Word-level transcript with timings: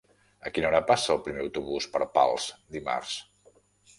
A 0.49 0.51
quina 0.53 0.67
hora 0.69 0.79
passa 0.91 1.11
el 1.15 1.19
primer 1.27 1.43
autobús 1.43 1.87
per 1.97 2.01
Pals 2.17 2.47
dimarts? 2.77 3.15